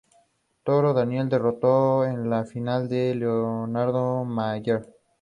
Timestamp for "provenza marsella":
3.19-4.81